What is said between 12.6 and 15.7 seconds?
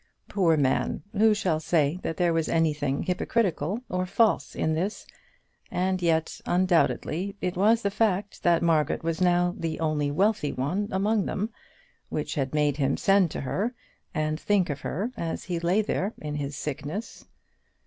him send to her, and think of her, as he